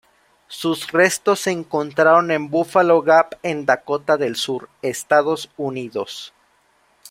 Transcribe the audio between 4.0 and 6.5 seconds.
del Sur, Estados Unidos.